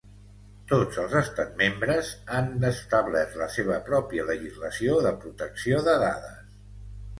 [0.69, 6.61] Tots els estats membres han establert la seva pròpia legislació de protecció de dades.